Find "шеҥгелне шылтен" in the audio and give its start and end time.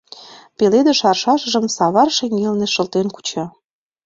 2.17-3.07